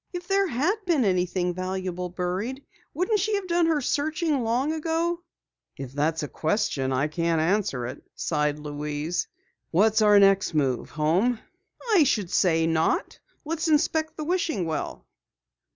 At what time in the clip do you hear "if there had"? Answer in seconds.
0.13-0.77